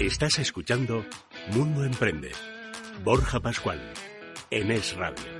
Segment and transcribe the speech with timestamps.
[0.00, 1.04] Estás escuchando
[1.52, 2.32] Mundo Emprende.
[3.04, 3.78] Borja Pascual,
[4.50, 5.39] en Es Radio.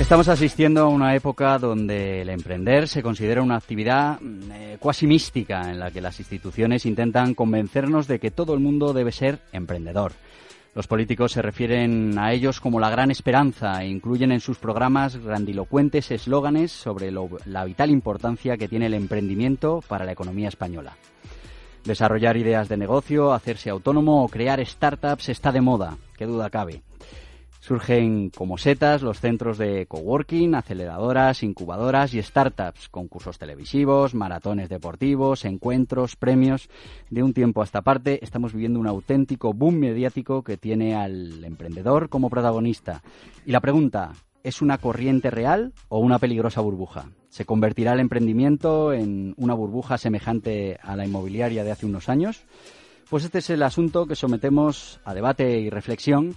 [0.00, 5.06] Estamos asistiendo a una época donde el emprender se considera una actividad mm, eh, cuasi
[5.08, 9.40] mística en la que las instituciones intentan convencernos de que todo el mundo debe ser
[9.52, 10.12] emprendedor.
[10.74, 15.16] Los políticos se refieren a ellos como la gran esperanza e incluyen en sus programas
[15.16, 20.96] grandilocuentes eslóganes sobre la vital importancia que tiene el emprendimiento para la economía española.
[21.84, 26.82] Desarrollar ideas de negocio, hacerse autónomo o crear startups está de moda, qué duda cabe.
[27.68, 35.44] Surgen como setas los centros de coworking, aceleradoras, incubadoras y startups, concursos televisivos, maratones deportivos,
[35.44, 36.70] encuentros, premios.
[37.10, 41.44] De un tiempo a esta parte estamos viviendo un auténtico boom mediático que tiene al
[41.44, 43.02] emprendedor como protagonista.
[43.44, 47.10] Y la pregunta, ¿es una corriente real o una peligrosa burbuja?
[47.28, 52.46] ¿Se convertirá el emprendimiento en una burbuja semejante a la inmobiliaria de hace unos años?
[53.10, 56.34] Pues este es el asunto que sometemos a debate y reflexión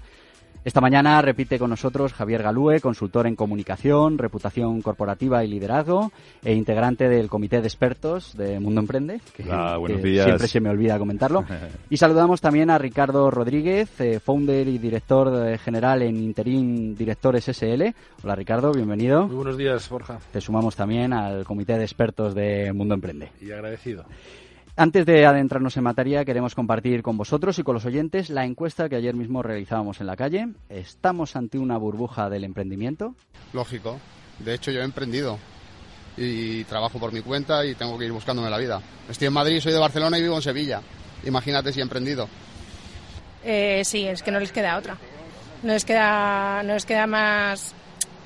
[0.64, 6.12] esta mañana repite con nosotros Javier Galúe, consultor en comunicación, reputación corporativa y liderazgo
[6.44, 10.26] e integrante del comité de expertos de Mundo Emprende, que, Hola, buenos que días.
[10.26, 11.44] siempre se me olvida comentarlo.
[11.90, 17.46] Y saludamos también a Ricardo Rodríguez, eh, founder y director eh, general en Interim Directores
[17.46, 17.94] SL.
[18.24, 19.28] Hola Ricardo, bienvenido.
[19.28, 20.20] Muy buenos días, Borja.
[20.32, 23.32] Te sumamos también al comité de expertos de Mundo Emprende.
[23.42, 24.06] Y agradecido.
[24.82, 28.90] Antes de adentrarnos en materia, queremos compartir con vosotros y con los oyentes la encuesta
[28.90, 30.48] que ayer mismo realizábamos en la calle.
[30.70, 33.14] ¿Estamos ante una burbuja del emprendimiento?
[33.54, 34.00] Lógico.
[34.40, 35.38] De hecho, yo he emprendido
[36.18, 38.82] y trabajo por mi cuenta y tengo que ir buscándome la vida.
[39.08, 40.82] Estoy en Madrid, soy de Barcelona y vivo en Sevilla.
[41.26, 42.28] Imagínate si he emprendido.
[43.44, 44.98] Eh, sí, es que no les queda otra.
[45.62, 47.76] No les queda, no les queda más.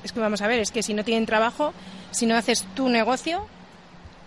[0.02, 1.74] Es que vamos a ver, es que si no tienen trabajo,
[2.12, 3.46] si no haces tu negocio,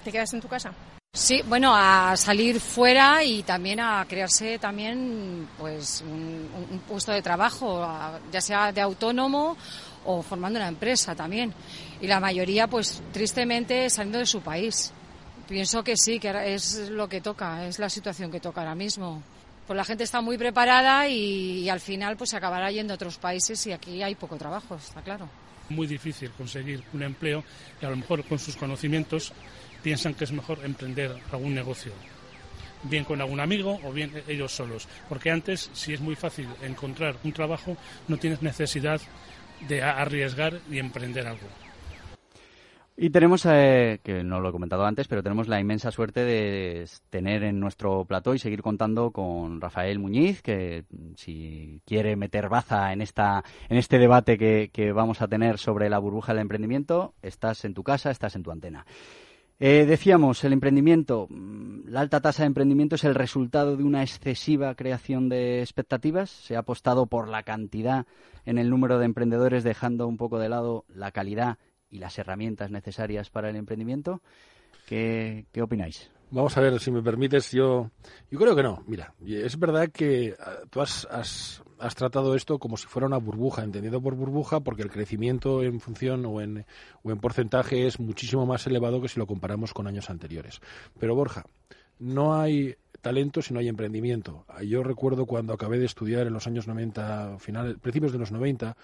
[0.04, 0.74] te quedas en tu casa.
[1.14, 7.88] Sí, bueno, a salir fuera y también a crearse también pues un, puesto de trabajo,
[8.32, 9.58] ya sea de autónomo
[10.06, 11.52] o formando una empresa también.
[12.00, 14.94] Y la mayoría, pues tristemente, saliendo de su país.
[15.48, 19.24] Pienso que sí, que es lo que toca, es la situación que toca ahora mismo.
[19.66, 22.96] Pues la gente está muy preparada y, y al final pues se acabará yendo a
[22.96, 25.28] otros países y aquí hay poco trabajo, está claro.
[25.70, 27.44] muy difícil conseguir un empleo
[27.82, 29.34] y a lo mejor con sus conocimientos
[29.84, 31.92] piensan que es mejor emprender algún negocio,
[32.84, 34.88] bien con algún amigo o bien ellos solos.
[35.08, 39.02] Porque antes, si es muy fácil encontrar un trabajo, no tienes necesidad
[39.68, 41.48] de arriesgar y emprender algo.
[43.02, 46.86] Y tenemos, eh, que no lo he comentado antes, pero tenemos la inmensa suerte de
[47.10, 52.50] tener en nuestro plató y seguir contando con Rafael Muñiz, que mm, si quiere meter
[52.50, 56.42] baza en, esta, en este debate que, que vamos a tener sobre la burbuja del
[56.42, 58.86] emprendimiento, estás en tu casa, estás en tu antena.
[59.62, 64.04] Eh, decíamos, el emprendimiento, mm, la alta tasa de emprendimiento es el resultado de una
[64.04, 66.30] excesiva creación de expectativas.
[66.30, 68.06] Se ha apostado por la cantidad
[68.46, 71.58] en el número de emprendedores, dejando un poco de lado la calidad
[71.90, 74.22] y las herramientas necesarias para el emprendimiento.
[74.88, 76.10] ¿Qué, qué opináis?
[76.32, 77.90] Vamos a ver, si me permites, yo,
[78.30, 78.84] yo creo que no.
[78.86, 83.18] Mira, es verdad que ah, tú has, has, has tratado esto como si fuera una
[83.18, 86.66] burbuja, entendido por burbuja, porque el crecimiento en función o en,
[87.02, 90.62] o en porcentaje es muchísimo más elevado que si lo comparamos con años anteriores.
[91.00, 91.46] Pero Borja,
[91.98, 94.46] no hay talento si no hay emprendimiento.
[94.66, 98.76] Yo recuerdo cuando acabé de estudiar en los años 90, finales, principios de los 90,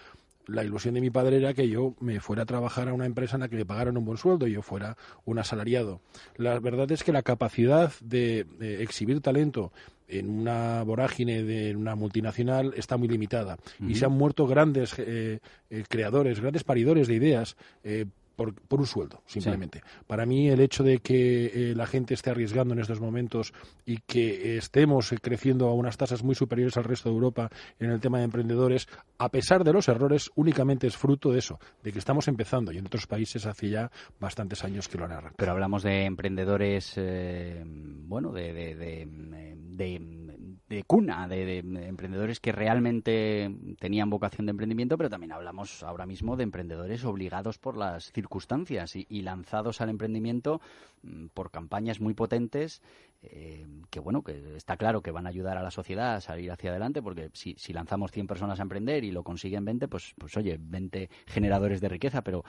[0.47, 3.35] la ilusión de mi padre era que yo me fuera a trabajar a una empresa
[3.35, 6.01] en la que me pagaran un buen sueldo y yo fuera un asalariado.
[6.38, 9.71] La verdad es que la capacidad de, de exhibir talento
[10.07, 15.39] en una vorágine de una multinacional está muy limitada y se han muerto grandes eh,
[15.69, 18.06] eh, creadores, grandes paridores de ideas eh,
[18.36, 19.82] por, por un sueldo, simplemente.
[20.08, 23.54] Para mí, el hecho de que eh, la gente esté arriesgando en estos momentos
[23.86, 27.50] y que estemos eh, creciendo a unas tasas muy superiores al resto de Europa
[27.80, 28.88] en el tema de emprendedores,
[29.18, 32.78] a pesar de los errores, únicamente es fruto de eso, de que estamos empezando y
[32.78, 35.36] en otros países hace ya bastantes años que lo han arrancado.
[35.38, 40.25] Pero hablamos de emprendedores, eh, bueno, de, de, de, de
[40.85, 46.44] cuna de, emprendedores que realmente tenían vocación de emprendimiento, pero también hablamos ahora mismo de
[46.44, 50.62] emprendedores obligados por las circunstancias y, lanzados al emprendimiento
[51.03, 52.81] mm, por campañas muy potentes
[53.23, 56.51] eh, que bueno, que está claro que van a ayudar a la sociedad a salir
[56.51, 60.13] hacia adelante, porque si, si lanzamos 100 personas a emprender y lo consiguen 20, pues,
[60.17, 62.44] pues oye, 20 generadores de riqueza, pero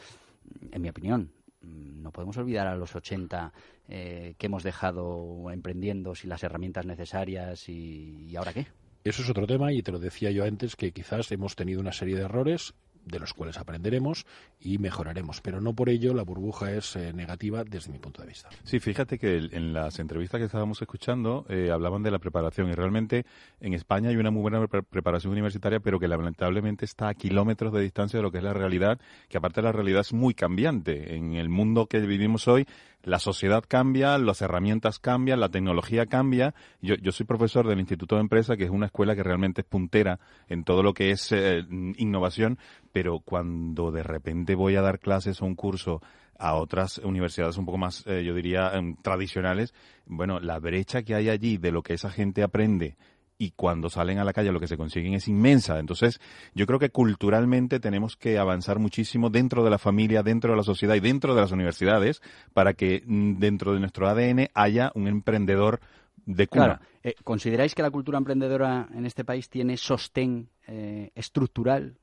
[0.71, 3.53] en mi opinión, Mm, no podemos olvidar a los 80
[3.89, 8.67] eh, que hemos dejado emprendiendo sin las herramientas necesarias y, y ahora qué.
[9.05, 11.93] Eso es otro tema y te lo decía yo antes que quizás hemos tenido una
[11.93, 12.75] serie de errores
[13.07, 14.27] de los cuales aprenderemos
[14.61, 15.41] y mejoraremos.
[15.41, 18.51] Pero no por ello la burbuja es eh, negativa desde mi punto de vista.
[18.65, 22.75] Sí, fíjate que en las entrevistas que estábamos escuchando eh, hablaban de la preparación y
[22.75, 23.25] realmente
[23.61, 27.81] en España hay una muy buena preparación universitaria, pero que lamentablemente está a kilómetros de
[27.81, 31.15] distancia de lo que es la realidad, que aparte la realidad es muy cambiante.
[31.15, 32.67] En el mundo que vivimos hoy,
[33.07, 36.55] la sociedad cambia, las herramientas cambian, la tecnología cambia.
[36.83, 39.67] Yo, yo soy profesor del Instituto de Empresa, que es una escuela que realmente es
[39.67, 40.19] puntera
[40.49, 41.65] en todo lo que es eh,
[41.99, 42.59] innovación,
[42.93, 46.03] pero cuando de repente voy a dar clases o un curso
[46.37, 49.73] a otras universidades un poco más, eh, yo diría, em, tradicionales,
[50.05, 52.97] bueno, la brecha que hay allí de lo que esa gente aprende
[53.39, 55.79] y cuando salen a la calle lo que se consiguen es inmensa.
[55.79, 56.21] Entonces,
[56.55, 60.63] yo creo que culturalmente tenemos que avanzar muchísimo dentro de la familia, dentro de la
[60.63, 62.23] sociedad y dentro de las universidades
[62.55, 65.81] para que mm, dentro de nuestro ADN haya un emprendedor
[66.25, 66.65] de cuna.
[66.65, 66.81] Claro.
[67.03, 71.97] Eh, ¿Consideráis que la cultura emprendedora en este país tiene sostén eh, estructural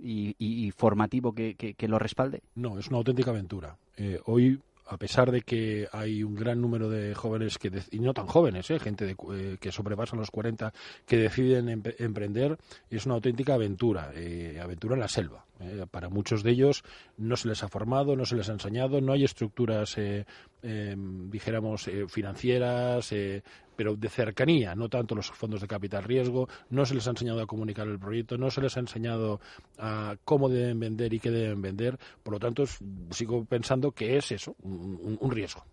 [0.00, 2.42] y, formativo que, lo respalde?
[2.54, 3.76] No, es una auténtica aventura.
[3.96, 8.14] Eh, hoy a pesar de que hay un gran número de jóvenes que y no
[8.14, 8.78] tan jóvenes, ¿eh?
[8.78, 10.72] gente eh, que sobrepasa los 40
[11.06, 11.68] que deciden
[11.98, 12.58] emprender,
[12.90, 15.44] es una auténtica aventura, eh, aventura en la selva.
[15.60, 16.84] Eh, para muchos de ellos
[17.16, 19.96] no se les ha formado, no se les ha enseñado, no hay estructuras,
[20.62, 23.12] dijéramos, financieras,
[23.78, 27.40] pero de cercanía, no tanto los fondos de capital riesgo, no se les ha enseñado
[27.40, 29.40] a comunicar el proyecto, no se les ha enseñado
[29.78, 31.96] a cómo deben vender y qué deben vender.
[32.24, 32.64] Por lo tanto,
[33.10, 35.64] sigo pensando que es eso, un, riesgo.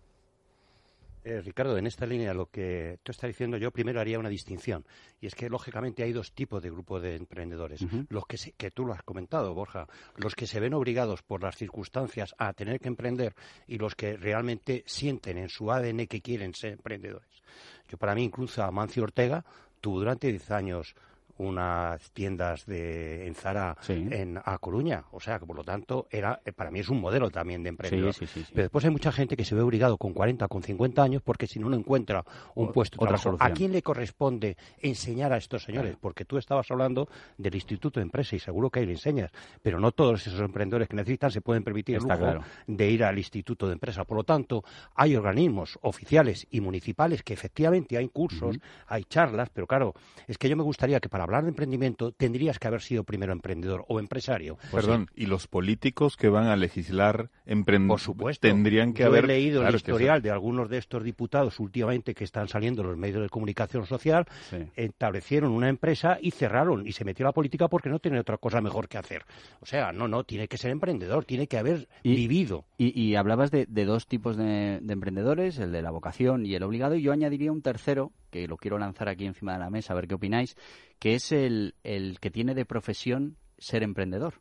[1.26, 4.86] Eh, Ricardo, en esta línea lo que tú estás diciendo, yo primero haría una distinción.
[5.20, 7.84] Y es que, lógicamente, hay dos tipos de grupos de emprendedores.
[8.10, 9.88] Los que, que tú lo has comentado, Borja,
[10.18, 13.34] los que se ven obligados por las circunstancias a tener que emprender
[13.66, 17.42] y los que realmente sienten en su ADN que quieren ser emprendedores.
[17.88, 19.44] Yo para mí incluso Amancio Ortega
[19.80, 20.94] tuvo durante 10 años
[21.38, 26.40] unas tiendas de en Zara en a Coruña, o sea que por lo tanto era
[26.44, 28.14] eh, para mí es un modelo también de emprendedor.
[28.18, 31.46] Pero después hay mucha gente que se ve obligado con 40, con 50 años porque
[31.46, 32.24] si no no encuentra
[32.54, 33.36] un puesto de trabajo.
[33.40, 35.96] ¿A quién le corresponde enseñar a estos señores?
[36.00, 39.30] Porque tú estabas hablando del Instituto de Empresa y seguro que ahí le enseñas,
[39.62, 43.18] pero no todos esos emprendedores que necesitan se pueden permitir el lujo de ir al
[43.18, 44.04] Instituto de Empresa.
[44.04, 49.66] Por lo tanto, hay organismos oficiales y municipales que efectivamente hay cursos, hay charlas, pero
[49.66, 49.94] claro,
[50.26, 53.32] es que yo me gustaría que para hablar de emprendimiento tendrías que haber sido primero
[53.32, 54.58] emprendedor o empresario.
[54.72, 58.48] Perdón, y los políticos que van a legislar emprendimiento Por supuesto.
[58.48, 59.24] tendrían que Yo haber...
[59.24, 62.96] he leído el historial de algunos de estos diputados últimamente que están saliendo en los
[62.96, 64.26] medios de comunicación social,
[64.74, 68.38] establecieron una empresa y cerraron y se metió a la política porque no tiene otra
[68.38, 69.24] cosa mejor que hacer.
[69.60, 72.64] O sea, no, no, tiene que ser emprendedor, tiene que haber vivido.
[72.78, 76.94] Y, hablabas de, dos tipos de, de emprendedores, el de la vocación y el obligado,
[76.94, 79.96] y yo añadiría un tercero que lo quiero lanzar aquí encima de la mesa, a
[79.96, 80.56] ver qué opináis,
[80.98, 84.34] que es el, el que tiene de profesión ser emprendedor.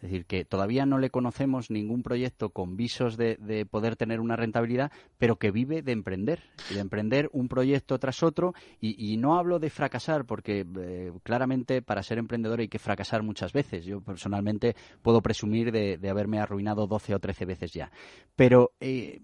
[0.00, 4.18] Es decir, que todavía no le conocemos ningún proyecto con visos de, de, poder tener
[4.18, 8.54] una rentabilidad, pero que vive de emprender, de emprender un proyecto tras otro.
[8.80, 13.52] Y, no hablo de fracasar, porque eh, claramente para ser emprendedor hay que fracasar muchas
[13.52, 13.84] veces.
[13.84, 17.92] Yo personalmente puedo presumir de, de haberme arruinado 12 o 13 veces ya.
[18.36, 19.20] Pero eh,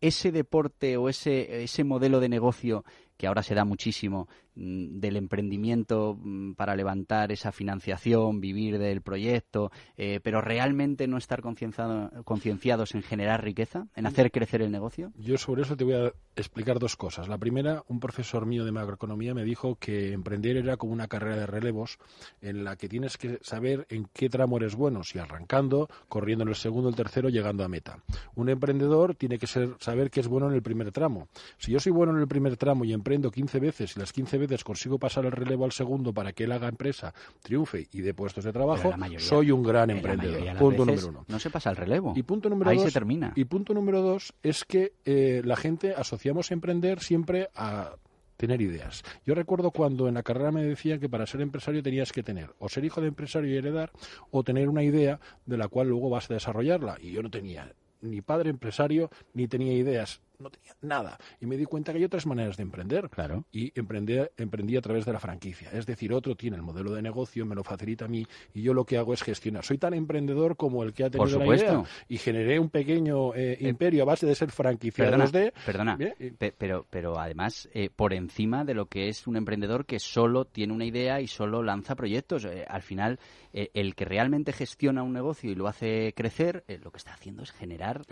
[0.00, 2.84] ese deporte o ese, ese modelo de negocio
[3.16, 9.02] que ahora se da muchísimo mm, del emprendimiento mm, para levantar esa financiación, vivir del
[9.02, 15.12] proyecto, eh, pero realmente no estar concienciados en generar riqueza, en hacer crecer el negocio?
[15.16, 17.28] Yo sobre eso te voy a explicar dos cosas.
[17.28, 21.36] La primera, un profesor mío de macroeconomía me dijo que emprender era como una carrera
[21.36, 21.98] de relevos
[22.40, 26.48] en la que tienes que saber en qué tramo eres bueno, si arrancando, corriendo en
[26.48, 28.02] el segundo, el tercero, llegando a meta.
[28.34, 31.28] Un emprendedor tiene que ser, saber que es bueno en el primer tramo.
[31.58, 34.38] Si yo soy bueno en el primer tramo y emprendo 15 veces y las 15
[34.38, 38.14] veces consigo pasar el relevo al segundo para que él haga empresa, triunfe y dé
[38.14, 40.56] puestos de trabajo, soy un gran emprendedor.
[40.56, 41.24] Punto número uno.
[41.28, 42.14] No se pasa el relevo.
[42.16, 43.34] Y punto número Ahí dos, se termina.
[43.36, 47.96] Y punto número dos es que eh, la gente asociamos emprender siempre a
[48.38, 49.02] tener ideas.
[49.26, 52.54] Yo recuerdo cuando en la carrera me decían que para ser empresario tenías que tener
[52.58, 53.92] o ser hijo de empresario y heredar
[54.30, 56.96] o tener una idea de la cual luego vas a desarrollarla.
[57.00, 61.18] Y yo no tenía ni padre empresario ni tenía ideas no tenía nada.
[61.40, 63.08] Y me di cuenta que hay otras maneras de emprender.
[63.10, 63.44] Claro.
[63.52, 65.70] Y emprendí, emprendí a través de la franquicia.
[65.72, 68.74] Es decir, otro tiene el modelo de negocio, me lo facilita a mí y yo
[68.74, 69.64] lo que hago es gestionar.
[69.64, 71.82] Soy tan emprendedor como el que ha tenido la idea.
[72.08, 75.52] Y generé un pequeño eh, eh, imperio a base de ser franquiciado de...
[75.64, 75.98] Perdona,
[76.58, 80.72] pero, pero además, eh, por encima de lo que es un emprendedor que solo tiene
[80.72, 82.46] una idea y solo lanza proyectos.
[82.68, 83.18] al final,
[83.54, 87.52] el que realmente gestiona un negocio y lo hace crecer, lo que está haciendo es
[87.52, 88.02] generar,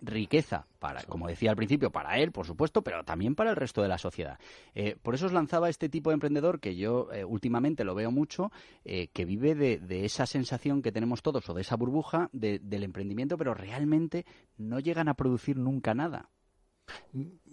[0.00, 3.82] riqueza para, como decía al principio, para él, por supuesto, pero también para el resto
[3.82, 4.38] de la sociedad.
[4.74, 8.10] Eh, por eso os lanzaba este tipo de emprendedor que yo eh, últimamente lo veo
[8.10, 8.50] mucho,
[8.84, 13.36] eh, que vive de, esa sensación que tenemos todos o de esa burbuja del emprendimiento,
[13.36, 14.24] pero realmente
[14.56, 16.30] no llegan a producir nunca nada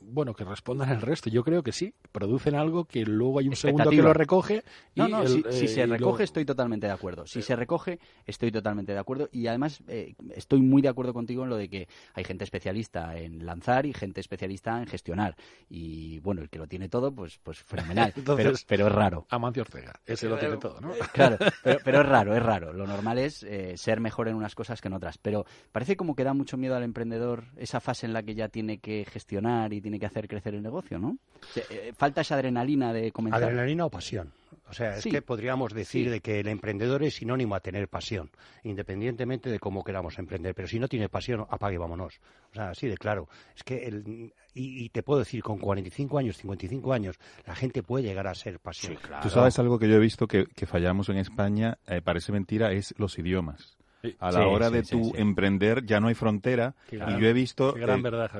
[0.08, 1.30] bueno, que respondan el resto.
[1.30, 1.94] Yo creo que sí.
[2.12, 4.64] Producen algo que luego hay un segundo que lo recoge.
[4.96, 7.26] no, no, si, eh, se recoge estoy totalmente de acuerdo.
[7.28, 9.30] Si se recoge estoy totalmente de acuerdo.
[9.32, 13.18] Y además eh, estoy muy de acuerdo contigo en lo de que hay gente especialista
[13.18, 15.36] en lanzar y gente especialista en gestionar.
[15.70, 18.14] Y bueno, el que lo tiene todo, pues, pues fenomenal.
[18.38, 19.26] pero, pero, es raro.
[19.30, 20.92] Amancio Ortega, ese lo tiene todo, ¿no?
[21.14, 22.74] Claro, pero, es raro, es raro.
[22.74, 25.18] Lo normal es eh, ser mejor en unas cosas que en otras.
[25.18, 28.50] Pero parece como que da mucho miedo al emprendedor esa fase en la que ya
[28.50, 31.18] tiene que gestionar y tiene que hacer crecer el negocio, ¿no?
[31.56, 33.44] Eh, falta esa adrenalina de comenzar.
[33.44, 34.32] Adrenalina o pasión.
[34.68, 38.32] O sea, es que podríamos decir de que el emprendedor es sinónimo a tener pasión,
[38.64, 40.56] independientemente de cómo queramos emprender.
[40.56, 42.20] Pero si no tiene pasión, apague, vámonos.
[42.52, 43.30] O sea, así de claro.
[43.56, 48.06] Es que, el, y, te puedo decir, con 45 años, 55 años, la gente puede
[48.06, 48.98] llegar a ser pasión.
[49.22, 52.96] Tú sabes algo que yo he visto que, fallamos en España, eh, parece mentira, es
[52.98, 53.78] los idiomas.
[54.20, 56.76] A la hora de tu emprender ya no hay frontera.
[56.92, 57.86] y yo he visto eh,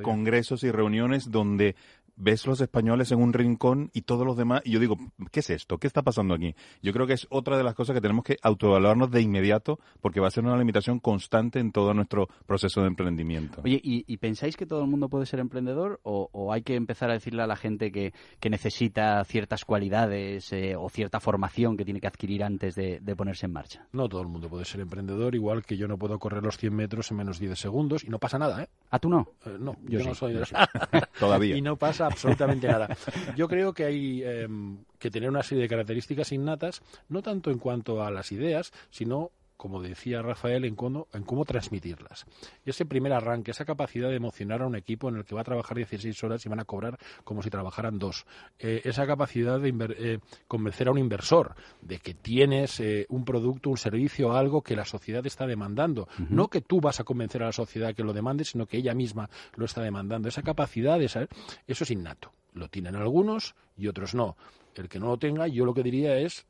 [0.02, 1.76] congresos y reuniones donde
[2.16, 4.98] ves los españoles en un rincón y todos los demás, y yo digo,
[5.32, 5.78] ¿qué es esto?
[5.78, 6.56] ¿Qué está pasando aquí?
[6.82, 10.20] Yo creo que es otra de las cosas que tenemos que autoevaluarnos de inmediato, porque
[10.20, 13.62] va a ser una limitación constante en todo nuestro proceso de emprendimiento.
[13.64, 17.14] Oye, ¿y, pensáis que todo el mundo puede ser emprendedor o, hay que empezar a
[17.14, 18.14] decirle a la gente que,
[18.46, 23.54] necesita ciertas cualidades eh, o cierta formación que tiene que adquirir antes de, ponerse en
[23.54, 23.88] marcha?
[23.92, 26.74] No todo el mundo puede ser emprendedor, igual que yo no puedo correr los 100
[26.74, 28.70] metros en menos de 10 segundos y no pasa nada, ¿eh?
[28.92, 29.28] ¿Ah, tú no?
[29.46, 30.56] Eh, no, yo, no soy de eso.
[31.20, 31.58] Todavía.
[31.58, 32.96] y no pasa absolutamente nada.
[33.36, 37.60] Yo creo que hay em, que tener una serie de características innatas, no tanto en
[37.60, 42.26] cuanto a las ideas, sino como decía Rafael, en cómo, en cómo transmitirlas.
[42.66, 45.42] Y ese primer arranque, esa capacidad de emocionar a un equipo en el que va
[45.42, 48.26] a trabajar 16 horas y van a cobrar como si trabajaran dos.
[48.60, 53.70] Eh, esa capacidad de eh, convencer a un inversor de que tienes eh, un producto,
[53.70, 56.08] un servicio, algo que la sociedad está demandando.
[56.30, 58.94] No que tú vas a convencer a la sociedad que lo demande, sino que ella
[58.94, 60.28] misma lo está demandando.
[60.28, 61.30] Esa capacidad de saber,
[61.68, 62.32] eso es innato.
[62.54, 64.38] Lo tienen algunos y otros no.
[64.76, 66.46] El que no lo tenga, yo lo que diría es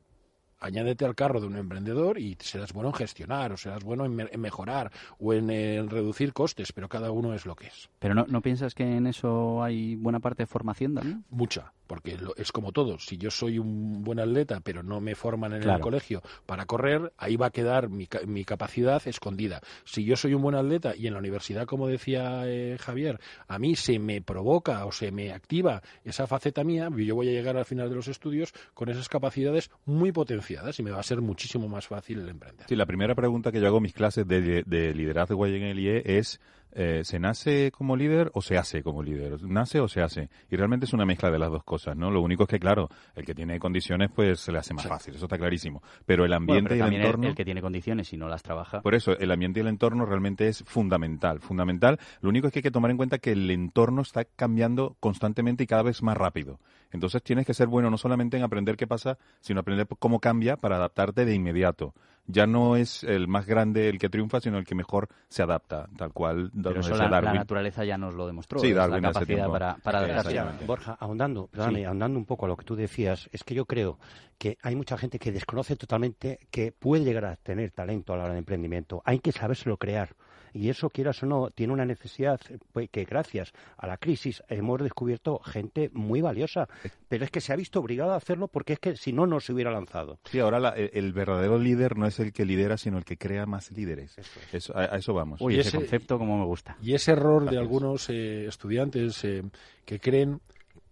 [0.60, 4.40] añádete al carro de un emprendedor y serás bueno en gestionar o serás bueno en,
[4.40, 5.48] mejorar o en,
[5.88, 7.88] reducir costes, pero cada uno es lo que es.
[7.98, 11.24] ¿Pero no, no piensas que en eso hay buena parte de formación también?
[11.30, 12.98] Mucha, porque es como todo.
[12.98, 17.12] Si yo soy un buen atleta, pero no me forman en el colegio para correr,
[17.16, 19.60] ahí va a quedar mi, mi, capacidad escondida.
[19.84, 23.58] Si yo soy un buen atleta y en la universidad, como decía eh, Javier, a
[23.58, 27.56] mí se me provoca o se me activa esa faceta mía, yo voy a llegar
[27.56, 30.12] al final de los estudios con esas capacidades muy
[30.46, 32.66] potenciadas y me va a ser muchísimo más fácil el emprender.
[32.68, 35.78] Sí, la primera pregunta que yo hago en mis clases de, de liderazgo en el
[35.78, 36.40] IE es
[36.78, 39.42] eh, ¿se nace como líder o se hace como líder?
[39.42, 40.28] ¿Nace o se hace?
[40.50, 42.10] Y realmente es una mezcla de las dos cosas, ¿no?
[42.10, 45.14] Lo único es que, claro, el que tiene condiciones, pues se le hace más fácil,
[45.14, 45.82] eso está clarísimo.
[46.04, 47.28] Pero el ambiente y el entorno...
[47.28, 48.82] El, que tiene condiciones y no las trabaja.
[48.82, 51.98] Por eso, el ambiente y el entorno realmente es fundamental, fundamental.
[52.20, 55.64] Lo único es que hay que tomar en cuenta que el entorno está cambiando constantemente
[55.64, 56.60] y cada vez más rápido.
[56.92, 60.58] Entonces tienes que ser bueno no solamente en aprender qué pasa, sino aprender cómo cambia
[60.58, 61.94] para adaptarte de inmediato
[62.26, 65.88] ya no es el más grande el que triunfa, sino el que mejor se adapta,
[65.96, 66.50] tal cual.
[66.60, 68.58] Pero eso la, naturaleza ya nos lo demostró.
[68.58, 70.64] Sí, la capacidad para, para adaptarse.
[70.66, 73.98] Borja, ahondando, ahondando un poco a lo que tú decías, es que yo creo
[74.38, 78.24] que hay mucha gente que desconoce totalmente que puede llegar a tener talento a la
[78.24, 79.02] hora de emprendimiento.
[79.04, 80.14] Hay que sabérselo crear
[80.52, 82.40] y eso, quieras o no, tiene una necesidad
[82.72, 86.68] pues, que gracias a la crisis hemos descubierto gente muy valiosa,
[87.08, 89.40] pero es que se ha visto obligado a hacerlo porque es que si no, no
[89.40, 90.18] se hubiera lanzado.
[90.24, 93.70] Sí, ahora el, verdadero líder no es el que lidera, sino el que crea más
[93.70, 94.16] líderes.
[94.52, 95.40] Eso, a, eso vamos.
[95.40, 96.76] Uy, ese, concepto como me gusta.
[96.82, 99.42] Y ese error de algunos eh, estudiantes eh,
[99.84, 100.40] que creen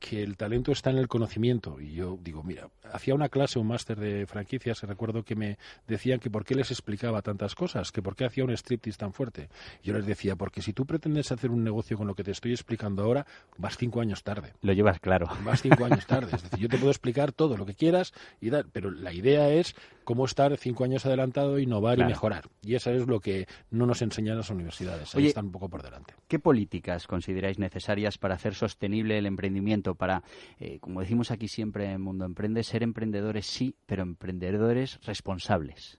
[0.05, 1.81] que el talento está en el conocimiento.
[1.81, 5.57] Y yo digo, mira, hacía una clase, un máster de franquicias, y recuerdo que me
[5.89, 9.15] decían que por qué les explicaba tantas cosas, que por qué hacía un striptease tan
[9.15, 9.49] fuerte.
[9.83, 12.53] Yo les decía, porque si tú pretendes hacer un negocio con lo que te estoy
[12.53, 14.53] explicando ahora, vas cinco años tarde.
[14.61, 15.27] Lo llevas claro.
[15.43, 16.37] Vas cinco años tarde.
[16.37, 19.49] Es decir, yo te puedo explicar todo lo que quieras, y dar, pero la idea
[19.49, 22.49] es cómo estar cinco años adelantado, innovar y mejorar.
[22.63, 25.15] Y eso es lo que no nos enseñan las universidades.
[25.15, 26.15] Ahí están un poco por delante.
[26.29, 29.95] ¿Qué políticas consideráis necesarias para hacer sostenible el emprendimiento?
[29.95, 30.23] Para,
[30.59, 35.99] eh, como decimos aquí siempre en Mundo Emprende, ser emprendedores sí, pero emprendedores responsables.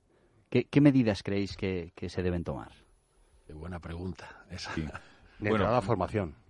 [0.49, 2.71] ¿Qué, medidas creéis que, se deben tomar?
[3.45, 4.45] Qué buena pregunta.
[4.49, 4.71] Esa.
[5.39, 6.44] bueno, la formación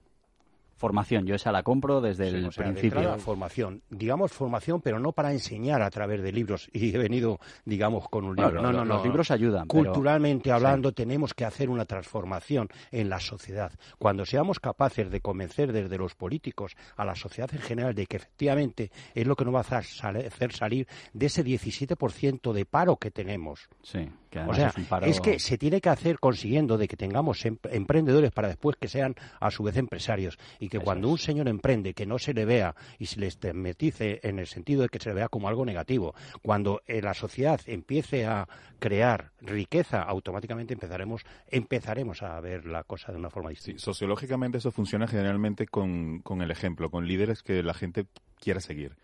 [0.76, 1.26] formación.
[1.26, 3.18] Yo esa la compro desde el principio.
[3.18, 3.82] formación.
[3.90, 6.70] Digamos formación, pero no para enseñar a través de libros.
[6.74, 8.62] Y he venido, digamos, con un libro.
[8.62, 8.96] No, no, no.
[8.96, 9.68] Los libros ayudan.
[9.68, 13.72] Culturalmente hablando, tenemos que hacer una transformación en la sociedad.
[13.98, 18.18] Cuando seamos capaces de convencer desde los políticos a la sociedad en general de que
[18.18, 23.12] efectivamente es lo que nos va a hacer salir de ese 17% de paro que
[23.12, 23.70] tenemos.
[23.82, 24.10] Sí,
[24.48, 24.74] o sea,
[25.04, 28.88] es, que se tiene que hacer consiguiendo de que tengamos em-, emprendedores para después que
[28.88, 32.46] sean a su vez empresarios y que cuando un señor emprende que no se le
[32.46, 35.66] vea y se le estigmatice en el sentido de que se le vea como algo
[35.66, 38.48] negativo, cuando eh, la sociedad empiece a
[38.80, 43.82] crear riqueza, automáticamente empezaremos empezaremos a ver la cosa de una forma distinta.
[43.82, 48.06] sociológicamente eso funciona generalmente con, con el ejemplo, con líderes que la gente
[48.40, 48.96] quiera seguir.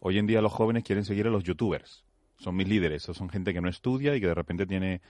[0.00, 2.04] Hoy en día los jóvenes quieren seguir a los youtubers
[2.38, 5.00] son mis líderes, son gente que no estudia y que de repente tiene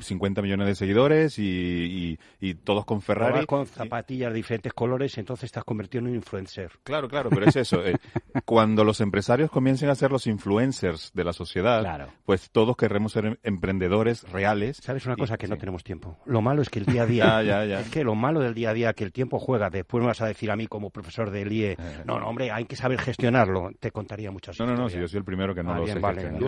[0.00, 2.18] 50 millones de seguidores y,
[2.64, 3.46] todos con Ferrari.
[3.46, 6.72] con zapatillas de diferentes colores, entonces estás convertido en un influencer.
[6.82, 7.84] Claro, claro, pero es eso.
[7.84, 7.96] Eh,
[8.44, 13.38] cuando los empresarios comiencen a ser los influencers de la sociedad, pues todos querremos ser
[13.42, 14.78] emprendedores reales.
[14.78, 15.36] ¿Sabes una cosa?
[15.36, 16.18] Que no tenemos tiempo.
[16.26, 17.06] Lo malo es que el día a
[17.42, 17.80] día...
[17.80, 19.70] Es que lo malo del día a día, que el tiempo juega.
[19.70, 21.76] Después me vas a decir a mí como profesor de IE, eh.
[22.04, 23.70] no, no, hombre, hay que saber gestionarlo.
[23.78, 24.66] Te contaría muchas cosas.
[24.66, 25.86] No, no, no, si yo soy el primero que no ah, lo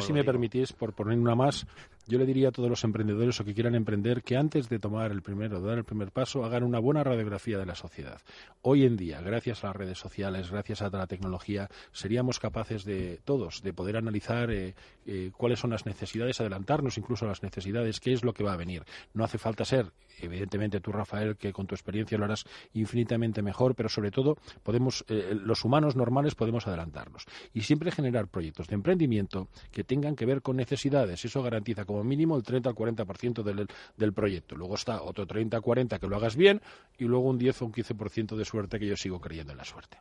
[0.01, 1.67] sé si me permitís, por poner una más,
[2.09, 5.13] yo le diría a todos los emprendedores o que quieran emprender que antes de tomar
[5.13, 8.23] el primero, de dar el primer paso, hagan una buena radiografía de la sociedad.
[8.63, 13.21] Hoy en día, gracias a las redes sociales, gracias a la tecnología, seríamos capaces de
[13.25, 14.75] todos de poder analizar eh,
[15.05, 18.55] eh, cuáles son las necesidades, adelantarnos incluso a las necesidades, qué es lo que va
[18.55, 18.85] a venir.
[19.13, 23.75] No hace falta ser, evidentemente tú, Rafael, que con tu experiencia lo harás infinitamente mejor,
[23.75, 27.27] pero sobre todo podemos, eh, los humanos normales podemos adelantarnos.
[27.53, 31.23] Y siempre generar proyectos de emprendimiento que tengan que ver con necesidades.
[31.25, 34.57] Eso garantiza como mínimo el 30 al 40% del, del proyecto.
[34.57, 36.61] Luego está otro 30 al 40 que lo hagas bien
[36.99, 39.65] y luego un 10 o un 15% de suerte que yo sigo creyendo en la
[39.65, 39.99] suerte.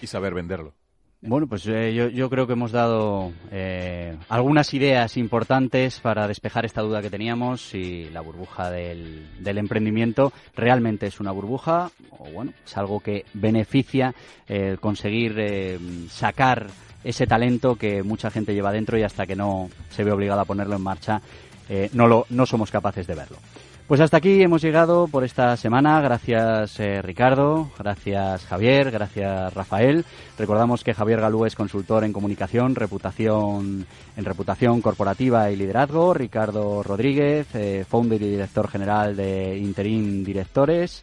[0.00, 0.74] Y saber venderlo.
[1.20, 6.64] Bueno, pues eh, yo, yo, creo que hemos dado eh, algunas ideas importantes para despejar
[6.64, 12.30] esta duda que teníamos si la burbuja del, del, emprendimiento realmente es una burbuja o
[12.30, 14.14] bueno, es algo que beneficia
[14.46, 16.68] eh, conseguir eh, sacar
[17.08, 20.44] ese talento que mucha gente lleva dentro y hasta que no se ve obligado a
[20.44, 21.22] ponerlo en marcha
[21.68, 23.38] eh, no, lo, no somos capaces de verlo.
[23.86, 26.02] Pues hasta aquí hemos llegado por esta semana.
[26.02, 30.04] Gracias eh, Ricardo, gracias Javier, gracias Rafael.
[30.38, 36.12] Recordamos que Javier Galú es consultor en comunicación, reputación en reputación corporativa y liderazgo.
[36.12, 41.02] Ricardo Rodríguez, eh, founder y director general de Interim Directores.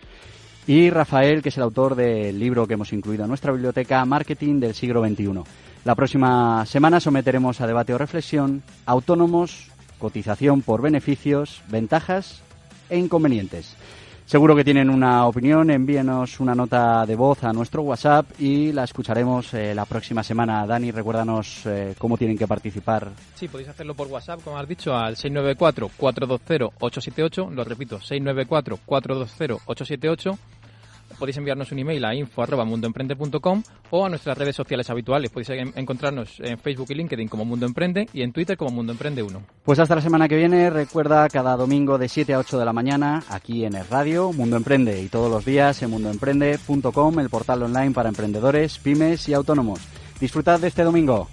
[0.68, 4.60] Y Rafael, que es el autor del libro que hemos incluido en nuestra biblioteca, Marketing
[4.60, 5.44] del siglo XXI.
[5.86, 9.70] La próxima semana someteremos a debate o reflexión autónomos,
[10.00, 12.42] cotización por beneficios, ventajas
[12.90, 13.78] e inconvenientes.
[14.26, 18.84] Seguro que tienen una opinión, envíenos una nota de voz a nuestro WhatsApp y la
[18.84, 20.66] escucharemos eh, la próxima semana.
[20.66, 23.12] Dani, recuérdanos eh, cómo tienen que participar.
[23.36, 27.52] Sí, podéis hacerlo por WhatsApp, como has dicho, al 694-420-878.
[27.52, 30.36] Lo repito, 694-420-878
[31.18, 35.32] podéis enviarnos un email a info.mundoemprende.com o a nuestras redes sociales habituales.
[35.32, 39.24] Podéis encontrarnos en Facebook y LinkedIn como Mundo Emprende y en Twitter como Mundo Emprende
[39.24, 39.42] 1.
[39.64, 40.70] Pues hasta la semana que viene.
[40.70, 44.58] Recuerda cada domingo de 7 a 8 de la mañana aquí en el radio Mundo
[44.58, 49.80] Emprende y todos los días en mundoemprende.com, el portal online para emprendedores, pymes y autónomos.
[50.20, 51.28] Disfrutad de este domingo.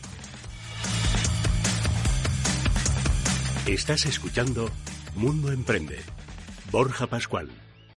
[3.66, 4.68] Estás escuchando
[5.14, 6.00] Mundo Emprende.
[6.72, 7.61] Borja Pascual.